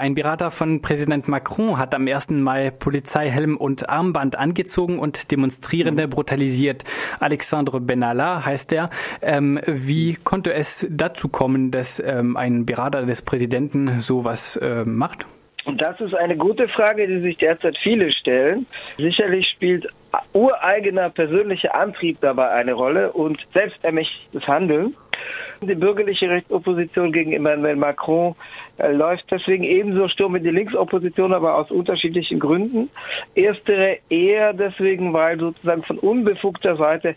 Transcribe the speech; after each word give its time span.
Ein 0.00 0.14
Berater 0.14 0.50
von 0.50 0.80
Präsident 0.80 1.28
Macron 1.28 1.76
hat 1.76 1.94
am 1.94 2.08
1. 2.08 2.30
Mai 2.30 2.70
Polizeihelm 2.70 3.58
und 3.58 3.90
Armband 3.90 4.34
angezogen 4.34 4.98
und 4.98 5.30
Demonstrierende 5.30 6.08
brutalisiert. 6.08 6.84
Alexandre 7.18 7.82
Benalla 7.82 8.42
heißt 8.46 8.72
er. 8.72 8.88
Ähm, 9.20 9.60
wie 9.66 10.14
konnte 10.14 10.54
es 10.54 10.86
dazu 10.88 11.28
kommen, 11.28 11.70
dass 11.70 12.00
ähm, 12.00 12.38
ein 12.38 12.64
Berater 12.64 13.04
des 13.04 13.20
Präsidenten 13.20 14.00
sowas 14.00 14.56
äh, 14.56 14.86
macht? 14.86 15.26
Und 15.66 15.82
das 15.82 16.00
ist 16.00 16.14
eine 16.14 16.38
gute 16.38 16.66
Frage, 16.68 17.06
die 17.06 17.20
sich 17.20 17.36
derzeit 17.36 17.76
viele 17.76 18.10
stellen. 18.10 18.64
Sicherlich 18.96 19.48
spielt 19.48 19.86
ureigener 20.32 21.10
persönlicher 21.10 21.74
Antrieb 21.74 22.16
dabei 22.22 22.48
eine 22.52 22.72
Rolle 22.72 23.12
und 23.12 23.38
selbstermächtigtes 23.52 24.46
Handeln. 24.48 24.96
Die 25.62 25.74
bürgerliche 25.74 26.30
Rechtsopposition 26.30 27.12
gegen 27.12 27.32
Emmanuel 27.32 27.76
Macron 27.76 28.34
äh, 28.78 28.92
läuft 28.92 29.30
deswegen 29.30 29.64
ebenso 29.64 30.08
Sturm 30.08 30.36
in 30.36 30.42
die 30.42 30.50
Linksopposition, 30.50 31.34
aber 31.34 31.56
aus 31.56 31.70
unterschiedlichen 31.70 32.38
Gründen. 32.38 32.88
Erstere 33.34 33.98
eher 34.08 34.54
deswegen, 34.54 35.12
weil 35.12 35.38
sozusagen 35.38 35.82
von 35.82 35.98
unbefugter 35.98 36.76
Seite 36.76 37.14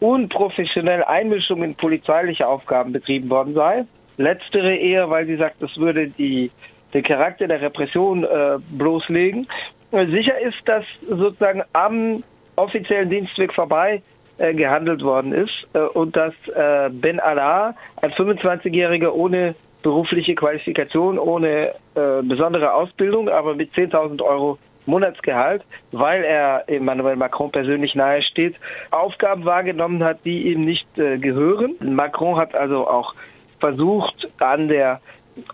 unprofessionell 0.00 1.04
Einmischung 1.04 1.62
in 1.62 1.74
polizeiliche 1.74 2.48
Aufgaben 2.48 2.92
betrieben 2.92 3.28
worden 3.28 3.52
sei. 3.52 3.84
Letztere 4.16 4.74
eher, 4.74 5.10
weil 5.10 5.26
sie 5.26 5.36
sagt, 5.36 5.60
das 5.60 5.76
würde 5.76 6.08
die, 6.08 6.50
den 6.94 7.02
Charakter 7.02 7.46
der 7.46 7.60
Repression 7.60 8.24
äh, 8.24 8.56
bloßlegen. 8.70 9.46
Sicher 9.90 10.40
ist, 10.40 10.66
dass 10.66 10.86
sozusagen 11.06 11.62
am 11.74 12.24
offiziellen 12.56 13.10
Dienstweg 13.10 13.52
vorbei 13.52 14.00
äh, 14.42 14.54
gehandelt 14.54 15.02
worden 15.02 15.32
ist 15.32 15.68
äh, 15.72 15.78
und 15.78 16.16
dass 16.16 16.34
äh, 16.48 16.90
Ben 16.90 17.20
Allah, 17.20 17.76
ein 18.00 18.10
25-Jähriger 18.10 19.12
ohne 19.12 19.54
berufliche 19.82 20.34
Qualifikation, 20.34 21.16
ohne 21.16 21.68
äh, 21.94 22.22
besondere 22.22 22.74
Ausbildung, 22.74 23.28
aber 23.28 23.54
mit 23.54 23.72
10.000 23.72 24.20
Euro 24.20 24.58
Monatsgehalt, 24.86 25.62
weil 25.92 26.24
er 26.24 26.64
Emmanuel 26.66 27.14
Macron 27.14 27.52
persönlich 27.52 27.94
nahe 27.94 28.20
steht, 28.22 28.56
Aufgaben 28.90 29.44
wahrgenommen 29.44 30.02
hat, 30.02 30.24
die 30.24 30.52
ihm 30.52 30.64
nicht 30.64 30.98
äh, 30.98 31.18
gehören. 31.18 31.76
Macron 31.80 32.36
hat 32.36 32.52
also 32.56 32.88
auch 32.88 33.14
versucht, 33.60 34.28
an 34.40 34.66
der 34.66 35.00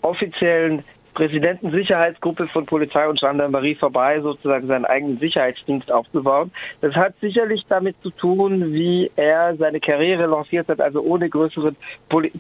offiziellen 0.00 0.82
Präsidentensicherheitsgruppe 1.18 2.46
von 2.46 2.64
Polizei 2.64 3.08
und 3.08 3.18
Gendarmerie 3.18 3.74
vorbei, 3.74 4.20
sozusagen 4.20 4.68
seinen 4.68 4.84
eigenen 4.84 5.18
Sicherheitsdienst 5.18 5.90
aufzubauen. 5.90 6.52
Das 6.80 6.94
hat 6.94 7.14
sicherlich 7.20 7.66
damit 7.68 8.00
zu 8.04 8.10
tun, 8.10 8.72
wie 8.72 9.10
er 9.16 9.56
seine 9.56 9.80
Karriere 9.80 10.26
lanciert 10.26 10.68
hat, 10.68 10.80
also 10.80 11.00
ohne 11.00 11.28
größeren 11.28 11.74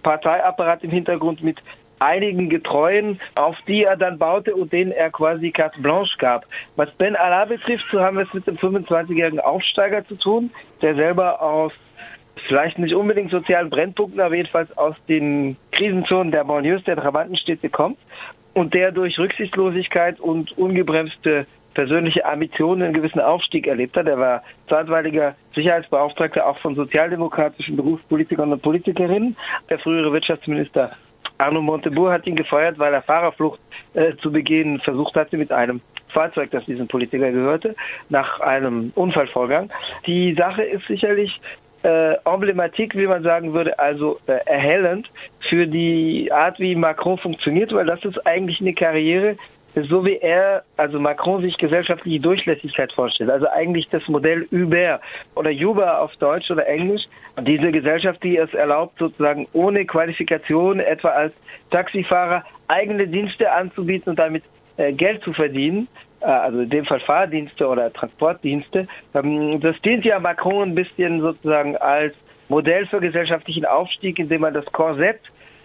Parteiapparat 0.04 0.84
im 0.84 0.90
Hintergrund 0.90 1.42
mit 1.42 1.58
einigen 1.98 2.48
Getreuen, 2.48 3.18
auf 3.34 3.56
die 3.66 3.82
er 3.82 3.96
dann 3.96 4.16
baute 4.16 4.54
und 4.54 4.72
denen 4.72 4.92
er 4.92 5.10
quasi 5.10 5.50
carte 5.50 5.80
blanche 5.80 6.16
gab. 6.18 6.46
Was 6.76 6.92
Ben 6.92 7.16
Allah 7.16 7.46
betrifft, 7.46 7.86
so 7.90 7.98
haben 7.98 8.18
wir 8.18 8.26
es 8.26 8.32
mit 8.32 8.46
dem 8.46 8.58
25-jährigen 8.58 9.40
Aufsteiger 9.40 10.06
zu 10.06 10.14
tun, 10.14 10.52
der 10.82 10.94
selber 10.94 11.42
aus 11.42 11.72
vielleicht 12.46 12.78
nicht 12.78 12.94
unbedingt 12.94 13.32
sozialen 13.32 13.70
Brennpunkten, 13.70 14.20
aber 14.20 14.36
jedenfalls 14.36 14.78
aus 14.78 14.94
den 15.08 15.56
Krisenzonen 15.72 16.30
der 16.30 16.44
Banlieues, 16.44 16.84
der 16.84 16.94
Trabantenstädte 16.94 17.68
kommt 17.68 17.98
und 18.58 18.74
der 18.74 18.90
durch 18.90 19.18
Rücksichtslosigkeit 19.18 20.18
und 20.18 20.56
ungebremste 20.58 21.46
persönliche 21.74 22.26
Ambitionen 22.26 22.82
einen 22.82 22.92
gewissen 22.92 23.20
Aufstieg 23.20 23.68
erlebt 23.68 23.96
hat. 23.96 24.08
Er 24.08 24.18
war 24.18 24.42
zeitweiliger 24.68 25.36
Sicherheitsbeauftragter 25.54 26.44
auch 26.44 26.58
von 26.58 26.74
sozialdemokratischen 26.74 27.76
Berufspolitikern 27.76 28.52
und 28.52 28.60
Politikerinnen. 28.60 29.36
Der 29.70 29.78
frühere 29.78 30.12
Wirtschaftsminister 30.12 30.90
Arno 31.38 31.62
Montebourg 31.62 32.10
hat 32.10 32.26
ihn 32.26 32.34
gefeuert, 32.34 32.80
weil 32.80 32.92
er 32.92 33.02
Fahrerflucht 33.02 33.60
äh, 33.94 34.16
zu 34.16 34.32
begehen 34.32 34.80
versucht 34.80 35.14
hatte 35.14 35.36
mit 35.36 35.52
einem 35.52 35.80
Fahrzeug, 36.08 36.50
das 36.50 36.64
diesem 36.64 36.88
Politiker 36.88 37.30
gehörte, 37.30 37.76
nach 38.08 38.40
einem 38.40 38.90
Unfallvorgang. 38.96 39.70
Die 40.04 40.34
Sache 40.34 40.64
ist 40.64 40.84
sicherlich 40.88 41.40
äh, 41.88 42.16
Emblematik, 42.24 42.94
wie 42.94 43.06
man 43.06 43.22
sagen 43.22 43.54
würde, 43.54 43.78
also 43.78 44.18
äh, 44.26 44.38
erhellend 44.46 45.10
für 45.40 45.66
die 45.66 46.30
Art, 46.30 46.60
wie 46.60 46.74
Macron 46.74 47.18
funktioniert, 47.18 47.72
weil 47.72 47.86
das 47.86 48.04
ist 48.04 48.26
eigentlich 48.26 48.60
eine 48.60 48.74
Karriere, 48.74 49.36
so 49.74 50.04
wie 50.04 50.16
er, 50.16 50.64
also 50.76 50.98
Macron 50.98 51.42
sich 51.42 51.56
gesellschaftliche 51.56 52.20
Durchlässigkeit 52.20 52.92
vorstellt. 52.92 53.30
Also 53.30 53.48
eigentlich 53.48 53.88
das 53.88 54.06
Modell 54.08 54.46
Uber 54.50 55.00
oder 55.34 55.50
Uber 55.50 56.00
auf 56.00 56.14
Deutsch 56.16 56.50
oder 56.50 56.66
Englisch. 56.66 57.02
Diese 57.40 57.70
Gesellschaft, 57.70 58.22
die 58.22 58.36
es 58.36 58.52
erlaubt, 58.54 58.98
sozusagen 58.98 59.46
ohne 59.52 59.84
Qualifikation, 59.84 60.80
etwa 60.80 61.10
als 61.10 61.32
Taxifahrer, 61.70 62.44
eigene 62.66 63.06
Dienste 63.06 63.52
anzubieten 63.52 64.10
und 64.10 64.18
damit 64.18 64.42
äh, 64.78 64.92
Geld 64.92 65.22
zu 65.22 65.32
verdienen. 65.32 65.86
Äh, 66.20 66.26
also 66.26 66.60
in 66.60 66.70
dem 66.70 66.84
Fall 66.84 67.00
Fahrdienste 67.00 67.66
oder 67.66 67.92
Transportdienste. 67.92 68.86
Ähm, 69.14 69.60
das 69.60 69.80
dient 69.82 70.04
ja 70.04 70.18
Macron 70.18 70.70
ein 70.70 70.74
bisschen 70.74 71.20
sozusagen 71.20 71.76
als 71.76 72.14
Modell 72.48 72.86
für 72.86 73.00
gesellschaftlichen 73.00 73.66
Aufstieg, 73.66 74.18
indem 74.18 74.42
man 74.42 74.54
das 74.54 74.64
Korsett 74.66 75.20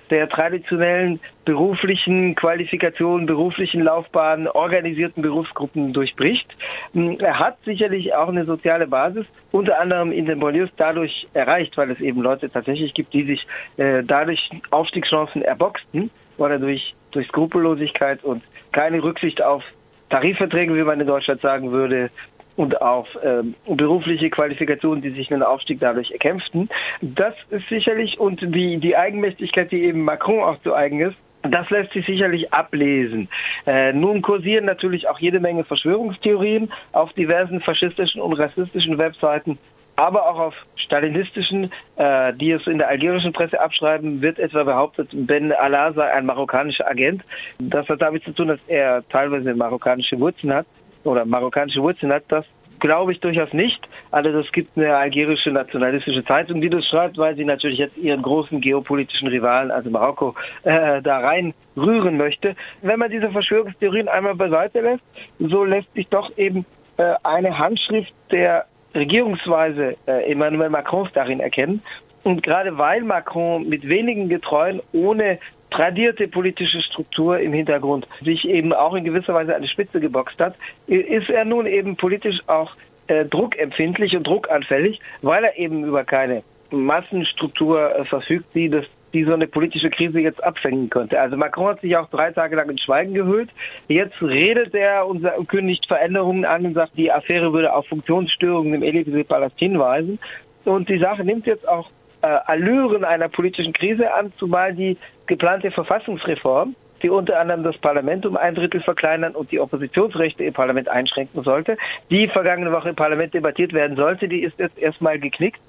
der 0.10 0.28
traditionellen 0.28 1.20
beruflichen 1.46 2.36
Qualifikationen, 2.36 3.26
beruflichen 3.26 3.82
Laufbahnen, 3.82 4.48
organisierten 4.48 5.24
Berufsgruppen 5.24 5.94
durchbricht. 5.94 6.56
Ähm, 6.94 7.18
er 7.20 7.40
hat 7.40 7.58
sicherlich 7.66 8.14
auch 8.14 8.28
eine 8.28 8.46
soziale 8.46 8.86
Basis, 8.86 9.26
unter 9.52 9.80
anderem 9.80 10.12
in 10.12 10.26
den 10.26 10.40
Banlieues 10.40 10.70
dadurch 10.78 11.28
erreicht, 11.34 11.78
weil 11.78 11.90
es 11.90 12.00
eben 12.00 12.22
Leute 12.22 12.50
tatsächlich 12.50 12.94
gibt, 12.94 13.14
die 13.14 13.24
sich 13.24 13.48
äh, 13.78 14.04
dadurch 14.04 14.50
Aufstiegschancen 14.70 15.42
erboxten 15.42 16.12
oder 16.38 16.60
durch, 16.60 16.94
durch 17.12 17.28
Skrupellosigkeit 17.28 18.24
und 18.24 18.44
keine 18.72 19.02
Rücksicht 19.02 19.42
auf 19.42 19.64
Tarifverträge, 20.14 20.76
wie 20.76 20.84
man 20.84 21.00
in 21.00 21.08
Deutschland 21.08 21.42
sagen 21.42 21.72
würde, 21.72 22.12
und 22.56 22.80
auf 22.84 23.08
ähm, 23.24 23.56
berufliche 23.68 24.30
Qualifikationen, 24.30 25.02
die 25.02 25.10
sich 25.10 25.34
einen 25.34 25.42
Aufstieg 25.42 25.80
dadurch 25.80 26.12
erkämpften. 26.12 26.70
Das 27.02 27.34
ist 27.50 27.68
sicherlich, 27.68 28.20
und 28.20 28.42
die, 28.42 28.78
die 28.78 28.96
Eigenmächtigkeit, 28.96 29.72
die 29.72 29.84
eben 29.86 30.04
Macron 30.04 30.44
auch 30.44 30.62
zu 30.62 30.76
eigen 30.76 31.00
ist, 31.00 31.16
das 31.42 31.68
lässt 31.72 31.94
sich 31.94 32.06
sicherlich 32.06 32.54
ablesen. 32.54 33.28
Äh, 33.66 33.92
nun 33.92 34.22
kursieren 34.22 34.66
natürlich 34.66 35.10
auch 35.10 35.18
jede 35.18 35.40
Menge 35.40 35.64
Verschwörungstheorien 35.64 36.72
auf 36.92 37.14
diversen 37.14 37.60
faschistischen 37.60 38.22
und 38.22 38.34
rassistischen 38.34 39.00
Webseiten 39.00 39.58
aber 39.96 40.28
auch 40.30 40.40
auf 40.40 40.56
stalinistischen, 40.76 41.72
äh, 41.96 42.34
die 42.34 42.52
es 42.52 42.66
in 42.68 42.78
der 42.78 42.90
algerischen 42.90 43.34
Presse 43.34 43.60
abschreiben, 43.60 44.22
wird 44.22 44.40
etwa 44.40 44.64
behauptet, 44.64 45.10
Ben 45.14 45.52
Allah 45.52 45.94
sei 45.94 46.12
ein 46.12 46.26
marokkanischer 46.26 46.90
Agent. 46.90 47.24
Das 47.60 47.88
hat 47.90 48.02
damit 48.02 48.24
zu 48.24 48.32
tun, 48.32 48.48
dass 48.50 48.60
er 48.68 49.08
teilweise 49.10 49.54
marokkanische 49.54 50.20
Wurzeln 50.20 50.54
hat 50.54 50.66
oder 51.04 51.26
marokkanische 51.26 51.82
Wurzeln 51.82 52.12
hat. 52.12 52.24
Das 52.30 52.46
glaube 52.80 53.14
ich 53.14 53.22
durchaus 53.22 53.54
nicht. 53.54 53.88
Also 54.12 54.32
das 54.34 54.52
gibt 54.52 54.78
eine 54.78 54.96
algerische 54.96 55.52
nationalistische 55.52 56.24
Zeitung, 56.26 56.60
die 56.60 56.70
das 56.70 56.86
schreibt, 56.86 57.18
weil 57.18 57.36
sie 57.36 57.46
natürlich 57.46 57.80
jetzt 57.80 57.98
ihren 57.98 58.22
großen 58.22 58.60
geopolitischen 58.60 59.30
Rivalen, 59.30 59.72
also 59.72 59.90
Marokko, 59.90 60.36
äh, 60.64 61.02
da 61.02 61.20
rein 61.20 61.54
rühren 61.78 62.18
möchte. 62.18 62.56
Wenn 62.82 63.00
man 63.00 63.10
diese 63.10 63.32
Verschwörungstheorien 63.32 64.10
einmal 64.10 64.36
beiseite 64.36 64.82
lässt, 64.82 65.04
so 65.40 65.64
lässt 65.64 65.94
sich 65.94 66.10
doch 66.10 66.38
eben 66.38 66.66
äh, 66.98 67.14
eine 67.24 67.58
Handschrift 67.58 68.14
der 68.32 68.66
Regierungsweise 68.96 69.96
äh, 70.06 70.32
Emmanuel 70.32 70.70
Macrons 70.70 71.10
darin 71.14 71.40
erkennen. 71.40 71.82
Und 72.24 72.42
gerade 72.42 72.78
weil 72.78 73.02
Macron 73.02 73.68
mit 73.68 73.88
wenigen 73.88 74.30
Getreuen 74.30 74.82
ohne 74.94 75.40
tradierte 75.70 76.28
politische 76.28 76.82
Struktur 76.82 77.40
im 77.40 77.52
Hintergrund 77.52 78.08
sich 78.22 78.48
eben 78.48 78.72
auch 78.74 78.94
in 78.94 79.04
gewisser 79.04 79.34
Weise 79.34 79.56
an 79.56 79.62
die 79.62 79.68
Spitze 79.68 80.00
geboxt 80.00 80.40
hat, 80.40 80.56
ist 80.88 81.30
er 81.30 81.46
nun 81.46 81.66
eben 81.66 81.98
politisch 81.98 82.40
auch 82.48 82.72
äh, 83.08 83.26
druckempfindlich 83.26 84.16
und 84.16 84.26
druckanfällig, 84.26 85.00
weil 85.22 85.44
er 85.44 85.58
eben 85.58 85.84
über 85.84 86.04
keine 86.04 86.44
Massenstruktur 86.72 87.96
äh, 87.96 88.06
verfügt, 88.06 88.46
die 88.56 88.70
das 88.70 88.86
die 89.14 89.24
so 89.24 89.34
eine 89.34 89.48
politische 89.48 89.90
Krise 89.90 90.20
jetzt 90.20 90.44
abfängen 90.44 90.90
könnte. 90.90 91.20
Also 91.20 91.38
Macron 91.38 91.68
hat 91.68 91.82
sich 91.82 91.96
auch 91.96 92.10
drei 92.10 92.32
Tage 92.32 92.56
lang 92.56 92.70
in 92.70 92.78
Schweigen 92.78 93.14
gehüllt. 93.14 93.50
Jetzt 93.88 94.22
redet 94.22 94.74
er 94.74 95.08
und 95.08 95.26
kündigt 95.48 95.86
Veränderungen 95.88 96.46
an 96.46 96.66
und 96.66 96.74
sagt, 96.74 96.98
die 96.98 97.12
Affäre 97.12 97.54
würde 97.54 97.74
auf 97.74 97.88
Funktionsstörungen 97.88 98.74
im 98.74 98.82
Élysée-Palast 98.82 99.58
hinweisen. 99.58 100.20
Und 100.66 100.90
die 100.90 100.98
Sache 100.98 101.24
nimmt 101.24 101.46
jetzt 101.46 101.68
auch 101.68 101.90
äh, 102.22 102.28
Allüren 102.28 103.04
einer 103.04 103.28
politischen 103.28 103.74
Krise 103.74 104.14
an, 104.14 104.32
zumal 104.38 104.74
die 104.74 104.98
geplante 105.28 105.72
Verfassungsreform, 105.72 106.76
die 107.02 107.10
unter 107.10 107.40
anderem 107.40 107.64
das 107.64 107.78
Parlament 107.78 108.26
um 108.26 108.38
ein 108.38 108.56
Drittel 108.56 108.82
verkleinern 108.82 109.36
und 109.36 109.52
die 109.52 109.60
Oppositionsrechte 109.60 110.44
im 110.44 110.54
Parlament 110.54 110.88
einschränken 110.88 111.44
sollte, 111.44 111.78
die 112.10 112.28
vergangene 112.28 112.72
Woche 112.72 112.90
im 112.90 112.96
Parlament 112.96 113.34
debattiert 113.34 113.74
werden 113.74 113.98
sollte, 113.98 114.30
die 114.30 114.42
ist 114.42 114.58
jetzt 114.58 114.80
erstmal 114.80 115.20
geknickt. 115.20 115.60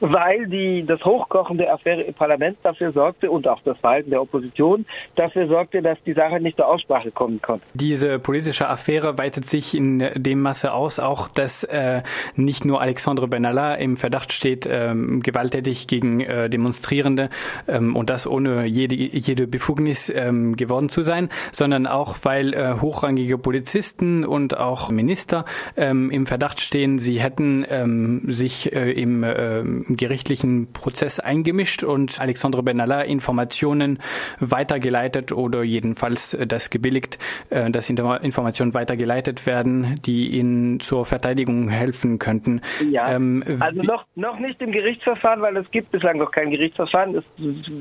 Weil 0.00 0.46
die, 0.46 0.84
das 0.86 1.04
Hochkochen 1.04 1.58
der 1.58 1.72
Affäre 1.72 2.02
im 2.02 2.14
Parlament 2.14 2.58
dafür 2.62 2.92
sorgte 2.92 3.30
und 3.30 3.46
auch 3.48 3.60
das 3.64 3.78
Verhalten 3.78 4.10
der 4.10 4.20
Opposition 4.20 4.86
dafür 5.16 5.46
sorgte, 5.46 5.82
dass 5.82 5.98
die 6.04 6.12
Sache 6.12 6.40
nicht 6.40 6.56
zur 6.56 6.68
Aussprache 6.68 7.10
kommen 7.10 7.40
konnte. 7.40 7.64
Diese 7.74 8.18
politische 8.18 8.68
Affäre 8.68 9.18
weitet 9.18 9.44
sich 9.44 9.74
in 9.74 10.10
dem 10.14 10.40
Masse 10.40 10.72
aus, 10.72 10.98
auch 10.98 11.28
dass 11.28 11.64
äh, 11.64 12.02
nicht 12.36 12.64
nur 12.64 12.80
Alexandre 12.80 13.28
Benalla 13.28 13.74
im 13.74 13.96
Verdacht 13.96 14.32
steht, 14.32 14.68
ähm, 14.70 15.22
gewalttätig 15.22 15.86
gegen 15.86 16.20
äh, 16.20 16.50
Demonstrierende 16.50 17.30
ähm, 17.68 17.96
und 17.96 18.10
das 18.10 18.26
ohne 18.26 18.66
jede, 18.66 18.94
jede 18.94 19.46
Befugnis 19.46 20.10
ähm, 20.14 20.56
geworden 20.56 20.88
zu 20.88 21.02
sein, 21.02 21.28
sondern 21.52 21.86
auch, 21.86 22.16
weil 22.22 22.54
äh, 22.54 22.74
hochrangige 22.80 23.38
Polizisten 23.38 24.24
und 24.24 24.56
auch 24.56 24.90
Minister 24.90 25.44
ähm, 25.76 26.10
im 26.10 26.26
Verdacht 26.26 26.60
stehen, 26.60 26.98
sie 26.98 27.20
hätten 27.20 27.64
ähm, 27.68 28.22
sich 28.32 28.74
äh, 28.74 28.90
im 28.92 29.22
äh, 29.22 29.62
gerichtlichen 29.88 30.72
Prozess 30.72 31.20
eingemischt 31.20 31.84
und 31.84 32.20
Alexandre 32.20 32.62
Benalla 32.62 33.02
Informationen 33.02 33.98
weitergeleitet 34.40 35.32
oder 35.32 35.62
jedenfalls 35.62 36.34
äh, 36.34 36.46
das 36.46 36.70
gebilligt, 36.70 37.18
äh, 37.50 37.70
dass 37.70 37.90
Informationen 37.90 38.74
weitergeleitet 38.74 39.46
werden, 39.46 40.00
die 40.04 40.28
ihnen 40.28 40.80
zur 40.80 41.04
Verteidigung 41.04 41.68
helfen 41.68 42.18
könnten. 42.18 42.60
Ja, 42.90 43.10
ähm, 43.10 43.44
also 43.60 43.82
noch, 43.82 44.04
noch 44.14 44.38
nicht 44.38 44.60
im 44.60 44.72
Gerichtsverfahren, 44.72 45.40
weil 45.42 45.56
es 45.56 45.70
gibt 45.70 45.90
bislang 45.90 46.18
noch 46.18 46.30
kein 46.30 46.50
Gerichtsverfahren. 46.50 47.16
Es 47.16 47.24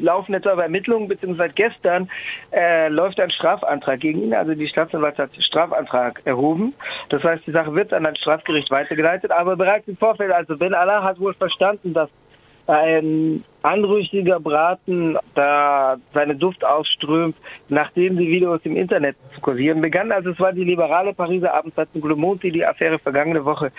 laufen 0.02 0.34
jetzt 0.34 0.48
aber 0.48 0.64
Ermittlungen, 0.64 1.08
beziehungsweise 1.08 1.54
gestern 1.54 2.10
äh, 2.52 2.90
läuft 2.90 3.20
ein 3.20 3.32
Strafantrag 3.32 4.00
gegen 4.00 4.24
ihn. 4.24 4.34
Also 4.34 4.54
die 4.54 4.68
Staatsanwaltschaft 4.68 5.34
hat 5.36 5.44
Strafantrag 5.44 6.22
erhoben. 6.26 6.74
Das 7.10 7.24
heißt, 7.24 7.46
die 7.46 7.52
Sache 7.52 7.74
wird 7.76 7.94
an 7.94 8.06
ein 8.06 8.16
Strafgericht 8.16 8.72
weitergeleitet. 8.72 9.32
Aber 9.32 9.56
bereits 9.56 9.88
im 9.88 9.98
Vorfeld, 9.98 10.32
also 10.32 10.58
Ben 10.58 10.74
Allah 10.74 11.04
hat 11.04 11.20
wohl 11.20 11.34
verstanden, 11.34 11.93
dass 11.94 12.10
ein 12.68 13.44
anrüchiger 13.62 14.40
Braten 14.40 15.18
da 15.36 15.98
seine 16.14 16.36
Duft 16.36 16.64
ausströmt, 16.64 17.36
nachdem 17.70 18.18
die 18.18 18.28
Videos 18.28 18.62
im 18.64 18.78
Internet 18.78 19.16
zu 19.34 19.42
kursieren 19.42 19.82
begannen. 19.82 20.12
Also 20.12 20.32
es 20.32 20.40
war 20.40 20.54
die 20.54 20.64
liberale 20.64 21.14
Pariser 21.14 21.54
Abendzeitung 21.54 22.08
Le 22.08 22.16
Monde, 22.16 22.42
die 22.42 22.52
die 22.52 22.66
Affäre 22.66 23.00
vergangene 23.00 23.44
Woche 23.44 23.72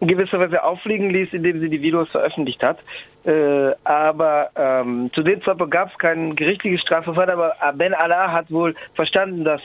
in 0.00 0.08
gewisser 0.08 0.40
Weise 0.40 0.62
auffliegen 0.64 1.10
ließ, 1.10 1.32
indem 1.32 1.60
sie 1.60 1.68
die 1.68 1.82
Videos 1.82 2.08
veröffentlicht 2.08 2.62
hat. 2.62 2.78
Äh, 3.24 3.72
aber 3.84 4.50
ähm, 4.56 5.10
zu 5.12 5.22
dem 5.22 5.42
Zeitpunkt 5.42 5.72
gab 5.72 5.90
es 5.90 5.98
kein 5.98 6.34
gerichtliches 6.36 6.80
Strafverfahren, 6.80 7.30
aber 7.30 7.54
Ben 7.74 7.92
Allah 7.92 8.32
hat 8.32 8.50
wohl 8.50 8.74
verstanden, 8.94 9.44
dass 9.44 9.60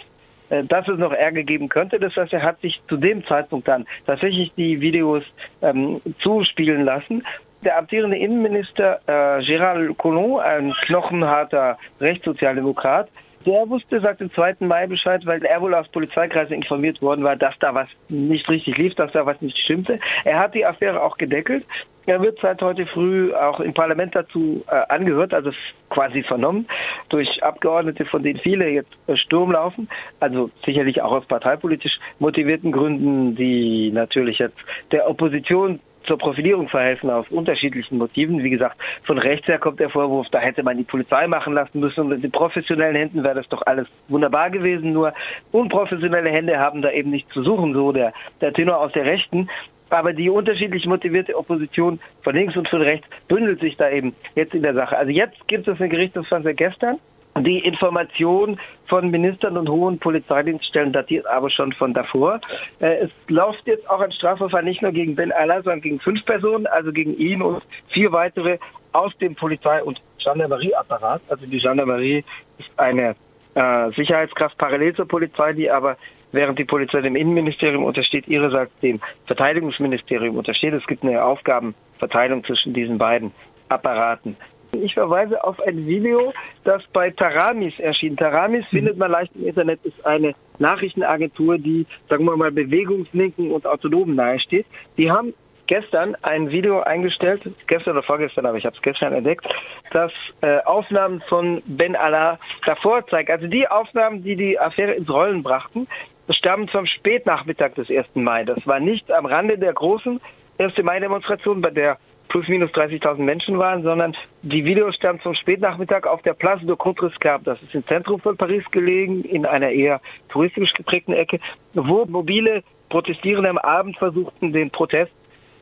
äh, 0.50 0.64
dass 0.64 0.88
es 0.88 0.98
noch 0.98 1.14
Ärger 1.14 1.44
geben 1.44 1.70
könnte. 1.70 2.00
Das 2.00 2.16
heißt, 2.16 2.34
er 2.34 2.44
hat 2.44 2.60
sich 2.60 2.82
zu 2.88 2.98
dem 2.98 3.26
Zeitpunkt 3.26 3.68
dann 3.68 3.86
tatsächlich 4.06 4.52
die 4.56 4.82
Videos 4.82 5.24
ähm, 5.62 6.02
zuspielen 6.20 6.84
lassen 6.84 7.24
der 7.66 7.78
amtierende 7.78 8.18
Innenminister 8.18 9.00
äh, 9.08 9.42
Gérald 9.42 9.98
Collomb, 9.98 10.40
ein 10.40 10.74
knochenharter 10.86 11.78
Rechtssozialdemokrat, 12.00 13.10
der 13.46 13.70
wusste 13.70 14.00
seit 14.00 14.20
dem 14.20 14.32
2. 14.32 14.56
Mai 14.62 14.88
Bescheid, 14.88 15.26
weil 15.26 15.44
er 15.46 15.62
wohl 15.62 15.76
aus 15.76 15.88
Polizeikreisen 15.90 16.56
informiert 16.56 17.02
worden 17.02 17.24
war, 17.24 17.36
dass 17.36 17.54
da 17.60 17.76
was 17.76 17.88
nicht 18.10 18.50
richtig 18.50 18.78
lief, 18.78 18.96
dass 18.96 19.12
da 19.12 19.26
was 19.26 19.40
nicht 19.42 19.58
stimmte. 19.58 20.00
Er 20.24 20.40
hat 20.40 20.56
die 20.56 20.66
Affäre 20.66 21.02
auch 21.02 21.18
gedeckelt. 21.18 21.64
Er 22.08 22.22
wird 22.22 22.40
seit 22.40 22.62
heute 22.62 22.86
früh 22.86 23.34
auch 23.34 23.60
im 23.60 23.74
Parlament 23.74 24.16
dazu 24.16 24.64
äh, 24.68 24.76
angehört, 24.90 25.34
also 25.34 25.52
quasi 25.90 26.22
vernommen 26.22 26.68
durch 27.10 27.44
Abgeordnete, 27.44 28.06
von 28.06 28.22
denen 28.22 28.40
viele 28.40 28.70
jetzt 28.70 28.92
äh, 29.08 29.16
Sturm 29.16 29.52
laufen. 29.52 29.90
Also 30.20 30.52
sicherlich 30.66 31.02
auch 31.02 31.12
aus 31.12 31.26
parteipolitisch 31.26 32.00
motivierten 32.20 32.72
Gründen, 32.72 33.36
die 33.36 33.92
natürlich 33.92 34.38
jetzt 34.40 34.58
der 34.92 35.10
Opposition 35.10 35.80
zur 36.06 36.18
Profilierung 36.18 36.70
verhelfen 36.70 37.10
aus 37.10 37.26
unterschiedlichen 37.30 37.98
Motiven. 37.98 38.44
Wie 38.44 38.50
gesagt, 38.50 38.78
von 39.04 39.18
rechts 39.18 39.48
her 39.48 39.60
kommt 39.60 39.80
der 39.80 39.90
Vorwurf, 39.90 40.28
da 40.30 40.40
hätte 40.40 40.64
man 40.64 40.78
die 40.78 40.84
Polizei 40.84 41.28
machen 41.28 41.54
lassen 41.54 41.80
müssen 41.80 42.12
und 42.12 42.24
den 42.24 42.32
professionellen 42.32 42.96
Händen 42.96 43.24
wäre 43.24 43.36
das 43.36 43.50
doch 43.50 43.62
alles 43.66 43.88
wunderbar 44.08 44.50
gewesen. 44.50 44.94
Nur 44.94 45.14
unprofessionelle 45.52 46.30
Hände 46.30 46.60
haben 46.60 46.82
da 46.82 46.92
eben 46.92 47.12
nichts 47.12 47.34
zu 47.34 47.44
suchen, 47.44 47.74
so 47.74 47.92
der, 47.92 48.14
der 48.42 48.54
Tenor 48.54 48.80
aus 48.80 48.92
der 48.94 49.06
Rechten. 49.06 49.50
Aber 49.90 50.14
die 50.14 50.30
unterschiedlich 50.30 50.86
motivierte 50.88 51.38
Opposition 51.38 52.00
von 52.24 52.36
links 52.36 52.58
und 52.58 52.68
von 52.68 52.82
rechts 52.82 53.08
bündelt 53.28 53.60
sich 53.60 53.78
da 53.78 53.90
eben 53.90 54.16
jetzt 54.34 54.56
in 54.56 54.64
der 54.64 54.74
Sache. 54.74 54.98
Also 54.98 55.12
jetzt 55.12 55.48
gibt 55.48 55.68
es 55.68 55.80
eine 55.80 55.90
Gerichtsverfahren 55.90 56.56
gestern 56.56 56.98
die 57.40 57.60
Information 57.60 58.60
von 58.88 59.12
Ministern 59.12 59.58
und 59.58 59.68
hohen 59.68 60.00
Polizeidienststellen 60.00 60.94
datiert 60.94 61.28
aber 61.28 61.50
schon 61.50 61.74
von 61.74 61.94
davor. 61.94 62.40
Äh, 62.80 63.06
es 63.06 63.12
läuft 63.28 63.68
jetzt 63.68 63.90
auch 63.90 64.00
ein 64.00 64.12
Strafverfahren 64.12 64.66
nicht 64.66 64.82
nur 64.82 64.92
gegen 64.92 65.16
Ben 65.16 65.32
Allah, 65.32 65.62
sondern 65.62 65.82
gegen 65.82 66.00
fünf 66.00 66.26
Personen, 66.26 66.66
also 66.68 66.94
gegen 66.94 67.16
ihn 67.18 67.42
und 67.42 67.62
vier 67.90 68.12
weitere 68.12 68.58
aus 68.94 69.16
dem 69.18 69.36
Polizei- 69.36 69.84
und 69.84 70.02
Gendarmerieapparat. 70.24 71.22
Also 71.28 71.46
die 71.46 71.60
Gendarmerie 71.60 72.24
ist 72.58 72.70
eine 72.78 73.16
äh, 73.56 73.92
Sicherheitskraft 73.92 74.58
parallel 74.58 74.96
zur 74.96 75.08
Polizei, 75.08 75.54
die 75.54 75.70
aber 75.70 75.98
während 76.32 76.58
die 76.58 76.66
Polizei 76.66 77.02
dem 77.02 77.16
Innenministerium 77.16 77.84
untersteht, 77.84 78.28
ihrerseits 78.28 78.72
dem 78.82 79.02
Verteidigungsministerium 79.26 80.38
untersteht. 80.38 80.74
Es 80.74 80.88
gibt 80.88 81.04
eine 81.04 81.24
Aufgabenverteilung 81.24 82.44
zwischen 82.46 82.74
diesen 82.74 82.98
beiden 82.98 83.32
Apparaten. 83.70 84.38
Ich 84.84 84.94
verweise 84.94 85.44
auf 85.44 85.60
ein 85.62 85.86
Video, 85.86 86.34
das 86.64 86.84
bei 86.94 87.10
Taramis 87.12 87.80
erschien. 87.80 88.16
Taramis 88.18 88.66
mhm. 88.72 88.78
findet 88.78 88.98
man 88.98 89.12
leicht 89.12 89.32
im 89.36 89.48
Internet, 89.48 89.80
ist 89.84 90.06
eine 90.06 90.34
Nachrichtenagentur, 90.60 91.58
die, 91.58 91.86
sagen 92.10 92.26
wir 92.26 92.36
mal, 92.38 92.52
Bewegungslinken 92.52 93.52
und 93.52 93.66
Autonomen 93.66 94.16
nahesteht. 94.16 94.66
Die 94.98 95.12
haben 95.12 95.34
gestern 95.68 96.16
ein 96.22 96.52
Video 96.52 96.82
eingestellt, 96.82 97.42
gestern 97.68 97.94
oder 97.94 98.04
vorgestern, 98.04 98.46
aber 98.46 98.58
ich 98.58 98.66
habe 98.66 98.76
es 98.76 98.82
gestern 98.82 99.14
entdeckt, 99.14 99.48
das 99.92 100.12
äh, 100.42 100.60
Aufnahmen 100.60 101.22
von 101.28 101.62
Ben 101.66 101.96
Allah 101.96 102.40
davor 102.66 103.06
zeigt. 103.08 103.30
Also 103.30 103.48
die 103.48 103.68
Aufnahmen, 103.68 104.24
die 104.24 104.36
die 104.36 104.60
Affäre 104.60 104.94
ins 104.94 105.10
Rollen 105.10 105.44
brachten, 105.44 105.88
stammen 106.30 106.68
vom 106.68 106.86
Spätnachmittag 106.86 107.74
des 107.76 107.90
1. 107.90 108.08
Mai. 108.16 108.44
Das 108.44 108.66
war 108.66 108.80
nicht 108.80 109.12
am 109.12 109.26
Rande 109.26 109.58
der 109.58 109.74
großen 109.74 110.20
1. 110.58 110.78
Mai-Demonstration, 110.84 111.62
bei 111.62 111.70
der 111.70 111.98
plus 112.36 112.50
minus 112.50 112.70
30.000 112.72 113.24
Menschen 113.24 113.58
waren, 113.60 113.82
sondern 113.82 114.14
die 114.42 114.66
Videos 114.66 114.94
stammen 114.96 115.22
zum 115.22 115.36
Spätnachmittag 115.36 116.06
auf 116.06 116.22
der 116.22 116.34
Place 116.34 116.60
de 116.66 116.76
Contrescarpe. 116.76 117.46
Das 117.46 117.64
ist 117.64 117.74
im 117.74 117.88
Zentrum 117.88 118.20
von 118.20 118.36
Paris 118.36 118.66
gelegen, 118.72 119.24
in 119.24 119.46
einer 119.46 119.70
eher 119.70 120.02
touristisch 120.28 120.74
geprägten 120.74 121.14
Ecke, 121.14 121.40
wo 121.76 122.04
mobile 122.04 122.62
Protestierende 122.90 123.50
am 123.50 123.58
Abend 123.58 123.98
versuchten, 123.98 124.52
den 124.52 124.70
Protest, 124.70 125.14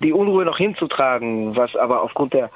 die 0.02 0.14
Unruhe 0.14 0.46
noch 0.46 0.58
hinzutragen, 0.58 1.56
was 1.56 1.75
aber 1.75 2.02
aufgrund 2.02 2.34
der 2.34 2.50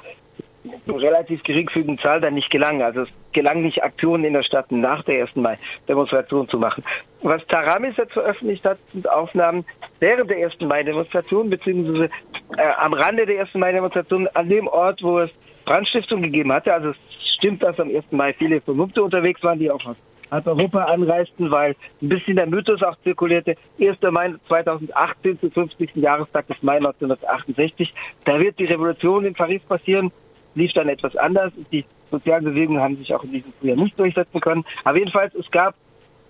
relativ 0.88 1.42
geringfügigen 1.42 1.98
Zahl 1.98 2.20
dann 2.20 2.34
nicht 2.34 2.50
gelang. 2.50 2.82
Also 2.82 3.02
es 3.02 3.08
gelang 3.32 3.62
nicht, 3.62 3.82
Aktionen 3.82 4.24
in 4.24 4.32
der 4.32 4.42
Stadt 4.42 4.70
nach 4.72 5.02
der 5.04 5.22
1. 5.22 5.36
Mai-Demonstration 5.36 6.48
zu 6.48 6.58
machen. 6.58 6.82
Was 7.22 7.44
Taramis 7.46 7.96
jetzt 7.96 8.12
veröffentlicht 8.12 8.64
hat, 8.64 8.78
sind 8.92 9.08
Aufnahmen 9.08 9.64
während 10.00 10.30
der 10.30 10.38
1. 10.44 10.60
Mai-Demonstration, 10.60 11.50
beziehungsweise 11.50 12.10
äh, 12.56 12.62
am 12.78 12.92
Rande 12.92 13.26
der 13.26 13.40
1. 13.42 13.54
Mai-Demonstration, 13.54 14.28
an 14.34 14.48
dem 14.48 14.66
Ort, 14.66 15.02
wo 15.02 15.20
es 15.20 15.30
Brandstiftung 15.64 16.22
gegeben 16.22 16.52
hatte. 16.52 16.72
Also 16.72 16.90
es 16.90 16.96
stimmt, 17.36 17.62
dass 17.62 17.78
am 17.78 17.88
1. 17.88 18.10
Mai 18.10 18.32
viele 18.32 18.60
Vermummte 18.60 19.02
unterwegs 19.02 19.42
waren, 19.42 19.58
die 19.58 19.70
auch 19.70 19.84
aus 19.84 19.96
halb 20.30 20.46
Europa 20.46 20.84
anreisten, 20.84 21.50
weil 21.50 21.74
ein 22.02 22.08
bisschen 22.08 22.36
der 22.36 22.46
Mythos 22.46 22.82
auch 22.82 22.96
zirkulierte. 23.02 23.56
1. 23.80 23.98
Mai 24.10 24.34
2018 24.48 25.40
zu 25.40 25.50
50. 25.50 25.96
Jahrestag 25.96 26.46
des 26.48 26.62
Mai 26.62 26.76
1968. 26.76 27.92
Da 28.24 28.38
wird 28.38 28.58
die 28.58 28.66
Revolution 28.66 29.24
in 29.24 29.34
Paris 29.34 29.62
passieren 29.62 30.12
lief 30.58 30.72
dann 30.72 30.88
etwas 30.88 31.16
anders. 31.16 31.52
Die 31.72 31.84
sozialen 32.10 32.44
Bewegungen 32.44 32.82
haben 32.82 32.96
sich 32.96 33.14
auch 33.14 33.24
in 33.24 33.32
diesem 33.32 33.52
Frühjahr 33.54 33.76
nicht 33.76 33.98
durchsetzen 33.98 34.40
können. 34.40 34.64
Aber 34.84 34.98
jedenfalls, 34.98 35.34
es 35.34 35.50
gab 35.50 35.74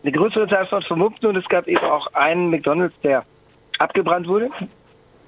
eine 0.02 0.12
größere 0.12 0.48
Zahl 0.48 0.66
von 0.66 0.82
Vermummten 0.82 1.26
und 1.26 1.36
es 1.36 1.48
gab 1.48 1.66
eben 1.66 1.84
auch 1.84 2.06
einen 2.14 2.50
McDonalds, 2.50 2.94
der 3.02 3.24
abgebrannt 3.78 4.28
wurde. 4.28 4.50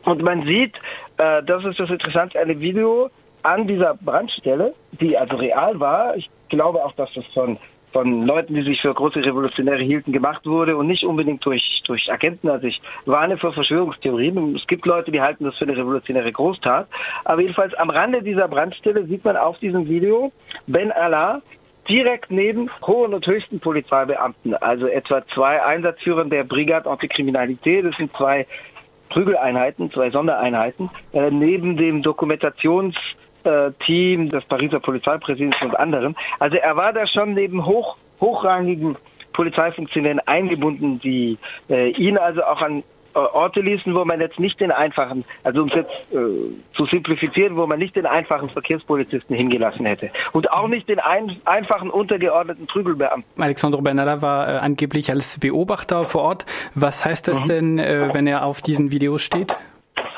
Und 0.05 0.23
man 0.23 0.45
sieht, 0.45 0.77
äh, 1.19 1.43
das 1.43 1.65
ist 1.65 1.79
das 1.79 1.91
Interessante, 1.91 2.39
eine 2.39 2.59
Video 2.61 3.11
an 3.43 3.67
dieser 3.67 3.95
Brandstelle, 3.95 4.75
die 4.93 5.17
also 5.17 5.37
real 5.37 5.79
war. 5.81 6.17
Ich 6.17 6.31
glaube 6.49 6.85
auch, 6.85 6.93
dass 6.93 7.13
das 7.15 7.25
von 7.27 7.59
von 7.93 8.27
Leuten, 8.27 8.55
die 8.55 8.63
sich 8.63 8.81
für 8.81 8.95
große 8.95 9.25
Revolutionäre 9.25 9.83
hielten, 9.83 10.13
gemacht 10.13 10.47
wurde 10.47 10.77
und 10.77 10.87
nicht 10.87 11.05
unbedingt 11.05 11.45
durch, 11.45 11.83
durch 11.87 12.11
Agenten. 12.13 12.49
Also 12.49 12.67
ich 12.67 12.81
warne 13.07 13.37
vor 13.37 13.53
Verschwörungstheorien. 13.53 14.55
Es 14.55 14.67
gibt 14.67 14.87
Leute, 14.87 15.11
die 15.11 15.21
halten 15.21 15.45
das 15.45 15.57
für 15.57 15.65
eine 15.65 15.77
revolutionäre 15.77 16.31
Großtat. 16.33 16.89
Aber 17.25 17.41
jedenfalls 17.41 17.75
am 17.75 17.91
Rande 17.91 18.23
dieser 18.23 18.49
Brandstelle 18.49 19.05
sieht 19.07 19.25
man 19.25 19.37
auf 19.37 19.59
diesem 19.59 19.89
Video 19.89 20.33
Ben 20.67 20.93
Allah 20.93 21.43
direkt 21.89 22.31
neben 22.31 22.71
hohen 22.87 23.15
und 23.15 23.27
höchsten 23.27 23.59
Polizeibeamten, 23.59 24.55
also 24.55 24.87
etwa 24.87 25.27
zwei 25.35 25.63
Einsatzführern 25.63 26.31
der 26.31 26.45
Brigade 26.45 26.89
Antikriminalität. 26.89 27.85
Das 27.85 27.97
sind 27.97 28.13
zwei 28.17 28.47
Prügeleinheiten, 29.09 29.91
zwei 29.91 30.11
Sondereinheiten, 30.11 30.89
äh, 31.13 31.31
neben 31.31 31.77
dem 31.77 32.03
Dokumentations- 32.03 32.95
äh, 33.45 33.71
Team 33.85 34.29
des 34.29 34.45
Pariser 34.45 34.81
Polizeipräsidenten 34.81 35.69
und 35.69 35.77
anderen. 35.77 36.17
Also 36.39 36.57
er 36.57 36.77
war 36.77 36.93
da 36.93 37.07
schon 37.07 37.35
neben 37.35 37.67
hoch, 37.67 37.97
hochrangigen 38.21 38.97
Polizeifunktionären 39.33 40.21
eingebunden, 40.21 41.01
die 41.01 41.39
äh, 41.69 41.91
ihn 41.91 42.19
also 42.19 42.43
auch 42.43 42.61
an 42.61 42.83
Orte 43.15 43.61
ließen, 43.61 43.95
wo 43.95 44.05
man 44.05 44.21
jetzt 44.21 44.39
nicht 44.39 44.61
den 44.61 44.71
einfachen, 44.71 45.25
also 45.43 45.63
um 45.63 45.69
es 45.69 45.75
jetzt 45.75 45.91
äh, 46.13 46.17
zu 46.77 46.87
simplifizieren, 46.87 47.57
wo 47.57 47.67
man 47.67 47.79
nicht 47.79 47.97
den 47.97 48.07
einfachen 48.07 48.49
Verkehrspolizisten 48.49 49.37
hingelassen 49.37 49.87
hätte. 49.87 50.11
Und 50.33 50.51
auch 50.53 50.69
nicht 50.69 50.89
den 50.89 51.01
ein, 51.01 51.37
einfachen 51.45 51.91
untergeordneten 51.91 52.67
Prügelbeamten. 52.67 53.25
Alexandro 53.43 53.83
Bernala 53.83 54.23
war 54.23 54.49
äh, 54.49 54.59
angeblich 54.59 55.11
als 55.11 55.39
Beobachter 55.39 56.07
vor 56.07 56.23
Ort. 56.23 56.47
Was 56.75 57.05
heißt 57.05 57.29
das 57.29 57.43
mhm. 57.43 57.47
denn, 57.47 57.79
äh, 57.79 58.11
wenn 58.13 58.27
er 58.27 58.45
auf 58.45 58.63
diesen 58.63 58.91
Videos 58.91 59.23
steht? 59.23 59.57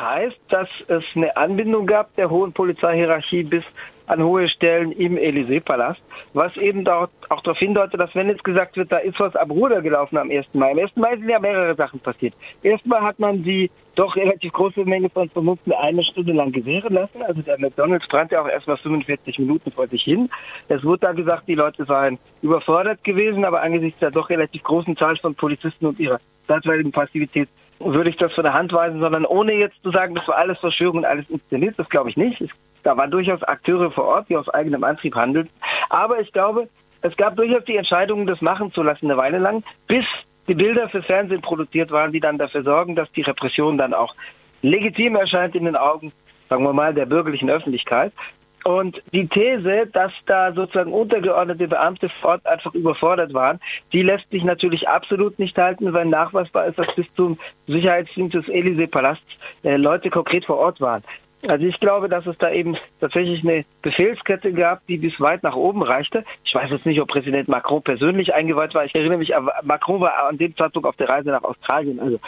Heißt, 0.02 0.40
dass 0.48 0.68
es 0.88 1.04
eine 1.14 1.36
Anbindung 1.36 1.86
gab 1.86 2.12
der 2.16 2.28
hohen 2.28 2.52
Polizeihierarchie 2.52 3.44
bis 3.44 3.62
an 4.06 4.20
hohe 4.20 4.48
Stellen 4.48 4.90
im 4.90 5.16
Élysée-Palast, 5.16 6.00
was 6.34 6.56
eben 6.56 6.84
dort 6.84 7.12
auch 7.28 7.40
darauf 7.42 7.58
hindeutet, 7.58 8.00
dass 8.00 8.12
wenn 8.16 8.28
jetzt 8.28 8.42
gesagt 8.42 8.76
wird, 8.76 8.90
da 8.90 8.98
ist 8.98 9.20
was 9.20 9.36
am 9.36 9.52
Ruder 9.52 9.80
gelaufen 9.80 10.18
am 10.18 10.28
1. 10.28 10.46
Mai. 10.54 10.72
Am 10.72 10.78
1. 10.80 10.96
Mai 10.96 11.16
sind 11.16 11.28
ja 11.28 11.38
mehrere 11.38 11.76
Sachen 11.76 12.00
passiert. 12.00 12.34
Erstmal 12.64 13.02
hat 13.02 13.20
man 13.20 13.44
die 13.44 13.70
doch 13.94 14.16
relativ 14.16 14.52
große 14.52 14.84
Menge 14.84 15.08
von 15.08 15.28
Vermummten 15.28 15.72
eine 15.72 16.02
Stunde 16.02 16.32
lang 16.32 16.50
gewähren 16.50 16.94
lassen. 16.94 17.22
Also 17.22 17.42
der 17.42 17.60
McDonalds 17.60 18.08
brannte 18.08 18.40
auch 18.40 18.48
erst 18.48 18.66
mal 18.66 18.76
45 18.76 19.38
Minuten 19.38 19.70
vor 19.70 19.86
sich 19.86 20.02
hin. 20.02 20.28
Es 20.68 20.82
wurde 20.82 21.00
da 21.00 21.12
gesagt, 21.12 21.46
die 21.46 21.54
Leute 21.54 21.84
seien 21.84 22.18
überfordert 22.42 23.04
gewesen, 23.04 23.44
aber 23.44 23.62
angesichts 23.62 24.00
der 24.00 24.10
doch 24.10 24.30
relativ 24.30 24.64
großen 24.64 24.96
Zahl 24.96 25.16
von 25.16 25.36
Polizisten 25.36 25.86
und 25.86 26.00
ihrer 26.00 26.18
zeitweiligen 26.48 26.90
Passivität 26.90 27.48
würde 27.84 28.10
ich 28.10 28.16
das 28.16 28.32
von 28.32 28.44
der 28.44 28.54
Hand 28.54 28.72
weisen, 28.72 29.00
sondern 29.00 29.24
ohne 29.24 29.52
jetzt 29.54 29.82
zu 29.82 29.90
sagen, 29.90 30.14
das 30.14 30.26
war 30.28 30.36
alles 30.36 30.58
Verschwörung 30.58 30.98
und 30.98 31.04
alles 31.04 31.28
inszeniert, 31.30 31.78
das 31.78 31.88
glaube 31.88 32.10
ich 32.10 32.16
nicht. 32.16 32.42
Da 32.82 32.96
waren 32.96 33.10
durchaus 33.10 33.42
Akteure 33.42 33.90
vor 33.90 34.04
Ort, 34.04 34.28
die 34.28 34.36
aus 34.36 34.48
eigenem 34.48 34.84
Antrieb 34.84 35.14
handelten. 35.14 35.52
Aber 35.88 36.20
ich 36.20 36.32
glaube, 36.32 36.68
es 37.02 37.16
gab 37.16 37.36
durchaus 37.36 37.64
die 37.64 37.76
Entscheidung, 37.76 38.26
das 38.26 38.40
machen 38.40 38.72
zu 38.72 38.82
lassen, 38.82 39.06
eine 39.06 39.16
Weile 39.16 39.38
lang, 39.38 39.62
bis 39.86 40.04
die 40.48 40.54
Bilder 40.54 40.88
fürs 40.88 41.06
Fernsehen 41.06 41.40
produziert 41.40 41.90
waren, 41.90 42.12
die 42.12 42.20
dann 42.20 42.38
dafür 42.38 42.62
sorgen, 42.62 42.96
dass 42.96 43.10
die 43.12 43.22
Repression 43.22 43.78
dann 43.78 43.94
auch 43.94 44.14
legitim 44.62 45.16
erscheint 45.16 45.54
in 45.54 45.64
den 45.64 45.76
Augen, 45.76 46.12
sagen 46.48 46.64
wir 46.64 46.72
mal, 46.72 46.94
der 46.94 47.06
bürgerlichen 47.06 47.50
Öffentlichkeit. 47.50 48.12
Und 48.64 49.02
die 49.12 49.26
These, 49.26 49.88
dass 49.92 50.12
da 50.26 50.52
sozusagen 50.52 50.92
untergeordnete 50.92 51.68
Beamte 51.68 52.08
vor 52.08 52.32
Ort 52.32 52.46
einfach 52.46 52.74
überfordert 52.74 53.34
waren, 53.34 53.60
die 53.92 54.02
lässt 54.02 54.30
sich 54.30 54.44
natürlich 54.44 54.88
absolut 54.88 55.38
nicht 55.38 55.58
halten, 55.58 55.92
weil 55.92 56.06
nachweisbar 56.06 56.66
ist, 56.66 56.78
dass 56.78 56.94
bis 56.94 57.06
zum 57.14 57.38
Sicherheitsdienst 57.66 58.34
des 58.34 58.46
Élysée-Palasts 58.46 59.24
äh, 59.64 59.76
Leute 59.76 60.10
konkret 60.10 60.44
vor 60.44 60.58
Ort 60.58 60.80
waren. 60.80 61.02
Also 61.48 61.66
ich 61.66 61.80
glaube, 61.80 62.08
dass 62.08 62.24
es 62.26 62.38
da 62.38 62.52
eben 62.52 62.76
tatsächlich 63.00 63.42
eine 63.42 63.64
Befehlskette 63.82 64.52
gab, 64.52 64.86
die 64.86 64.98
bis 64.98 65.18
weit 65.20 65.42
nach 65.42 65.56
oben 65.56 65.82
reichte. 65.82 66.24
Ich 66.44 66.54
weiß 66.54 66.70
jetzt 66.70 66.86
nicht, 66.86 67.00
ob 67.00 67.08
Präsident 67.08 67.48
Macron 67.48 67.82
persönlich 67.82 68.32
eingeweiht 68.32 68.74
war. 68.74 68.84
Ich 68.84 68.94
erinnere 68.94 69.18
mich, 69.18 69.32
Macron 69.62 70.00
war 70.00 70.28
an 70.28 70.38
dem 70.38 70.56
Zeitpunkt 70.56 70.86
auf 70.86 70.96
der 70.96 71.08
Reise 71.08 71.30
nach 71.30 71.42
Australien. 71.42 71.98
Also 71.98 72.20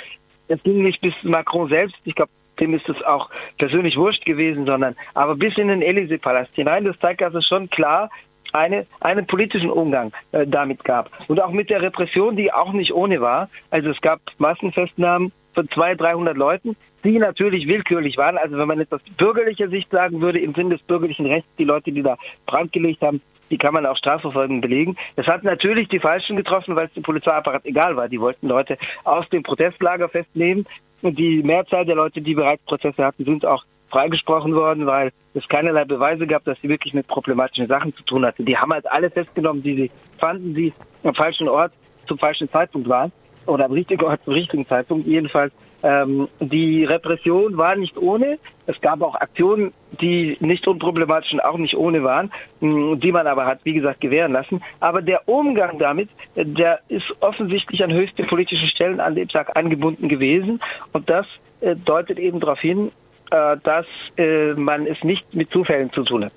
es 0.48 0.60
ging 0.64 0.82
nicht 0.82 1.00
bis 1.00 1.14
Macron 1.22 1.68
selbst. 1.68 1.96
Ich 2.04 2.16
glaube, 2.16 2.32
dem 2.60 2.74
ist 2.74 2.88
es 2.88 3.02
auch 3.02 3.30
persönlich 3.58 3.96
wurscht 3.96 4.24
gewesen, 4.24 4.66
sondern 4.66 4.96
aber 5.14 5.36
bis 5.36 5.56
in 5.58 5.68
den 5.68 5.82
Élysée-Palast 5.82 6.54
hinein. 6.54 6.84
Das 6.84 6.98
zeigt, 6.98 7.20
dass 7.20 7.34
es 7.34 7.46
schon 7.46 7.70
klar 7.70 8.10
eine, 8.52 8.86
einen 9.00 9.26
politischen 9.26 9.70
Umgang 9.70 10.12
äh, 10.32 10.46
damit 10.46 10.84
gab. 10.84 11.10
Und 11.28 11.40
auch 11.40 11.50
mit 11.50 11.70
der 11.70 11.82
Repression, 11.82 12.36
die 12.36 12.52
auch 12.52 12.72
nicht 12.72 12.92
ohne 12.92 13.20
war. 13.20 13.48
Also 13.70 13.90
es 13.90 14.00
gab 14.00 14.20
Massenfestnahmen 14.38 15.32
von 15.54 15.68
200, 15.68 16.00
300 16.00 16.36
Leuten, 16.36 16.76
die 17.04 17.18
natürlich 17.18 17.66
willkürlich 17.66 18.16
waren. 18.16 18.38
Also 18.38 18.56
wenn 18.56 18.68
man 18.68 18.78
jetzt 18.78 18.92
aus 18.92 19.02
bürgerlicher 19.16 19.68
Sicht 19.68 19.90
sagen 19.90 20.20
würde, 20.20 20.38
im 20.38 20.54
Sinne 20.54 20.76
des 20.76 20.82
bürgerlichen 20.82 21.26
Rechts, 21.26 21.48
die 21.58 21.64
Leute, 21.64 21.92
die 21.92 22.02
da 22.02 22.16
Brand 22.46 22.72
gelegt 22.72 23.02
haben, 23.02 23.20
die 23.50 23.58
kann 23.58 23.74
man 23.74 23.86
auch 23.86 23.96
strafverfolgend 23.96 24.62
belegen. 24.62 24.96
Das 25.16 25.26
hat 25.26 25.44
natürlich 25.44 25.88
die 25.88 26.00
Falschen 26.00 26.36
getroffen, 26.36 26.76
weil 26.76 26.86
es 26.86 26.94
dem 26.94 27.02
Polizeiapparat 27.02 27.66
egal 27.66 27.96
war. 27.96 28.08
Die 28.08 28.20
wollten 28.20 28.48
Leute 28.48 28.78
aus 29.04 29.28
dem 29.28 29.42
Protestlager 29.42 30.08
festnehmen. 30.08 30.66
Und 31.04 31.18
die 31.18 31.42
Mehrzahl 31.42 31.84
der 31.84 31.96
Leute, 31.96 32.22
die 32.22 32.32
bereits 32.32 32.64
Prozesse 32.64 33.04
hatten, 33.04 33.26
sind 33.26 33.44
auch 33.44 33.62
freigesprochen 33.90 34.54
worden, 34.54 34.86
weil 34.86 35.12
es 35.34 35.46
keinerlei 35.48 35.84
Beweise 35.84 36.26
gab, 36.26 36.44
dass 36.44 36.58
sie 36.62 36.68
wirklich 36.70 36.94
mit 36.94 37.06
problematischen 37.06 37.66
Sachen 37.66 37.94
zu 37.94 38.02
tun 38.04 38.24
hatten. 38.24 38.46
Die 38.46 38.56
haben 38.56 38.72
halt 38.72 38.90
alle 38.90 39.10
festgenommen, 39.10 39.62
die 39.62 39.74
sie 39.74 39.90
fanden, 40.16 40.54
die 40.54 40.72
am 41.02 41.14
falschen 41.14 41.46
Ort 41.46 41.72
zum 42.06 42.16
falschen 42.16 42.48
Zeitpunkt 42.48 42.88
waren 42.88 43.12
oder 43.44 43.66
am 43.66 43.72
richtigen 43.72 44.02
Ort 44.02 44.24
zum 44.24 44.32
richtigen 44.32 44.66
Zeitpunkt. 44.66 45.06
Jedenfalls 45.06 45.52
ähm, 45.84 46.28
die 46.40 46.84
Repression 46.84 47.58
war 47.58 47.76
nicht 47.76 47.98
ohne. 47.98 48.38
Es 48.66 48.80
gab 48.80 49.02
auch 49.02 49.14
Aktionen, 49.16 49.74
die 50.00 50.38
nicht 50.40 50.66
unproblematisch 50.66 51.34
und 51.34 51.44
auch 51.44 51.58
nicht 51.58 51.76
ohne 51.76 52.02
waren, 52.02 52.32
die 52.60 53.12
man 53.12 53.26
aber 53.26 53.44
hat, 53.44 53.60
wie 53.64 53.74
gesagt, 53.74 54.00
gewähren 54.00 54.32
lassen. 54.32 54.62
Aber 54.80 55.02
der 55.02 55.28
Umgang 55.28 55.78
damit, 55.78 56.08
der 56.34 56.80
ist 56.88 57.14
offensichtlich 57.20 57.84
an 57.84 57.92
höchste 57.92 58.24
politische 58.24 58.66
Stellen 58.66 58.98
an 58.98 59.14
dem 59.14 59.28
Tag 59.28 59.54
angebunden 59.56 60.08
gewesen. 60.08 60.60
Und 60.92 61.10
das 61.10 61.26
äh, 61.60 61.76
deutet 61.76 62.18
eben 62.18 62.40
darauf 62.40 62.60
hin, 62.60 62.90
äh, 63.30 63.56
dass 63.62 63.86
äh, 64.16 64.54
man 64.54 64.86
es 64.86 65.04
nicht 65.04 65.34
mit 65.34 65.50
Zufällen 65.50 65.92
zu 65.92 66.02
tun 66.02 66.24
hat. 66.24 66.32